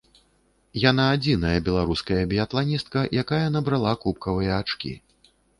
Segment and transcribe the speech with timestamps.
[0.83, 4.99] Яна адзіная беларуская біятланістка, якая набрала кубкавыя ачкі.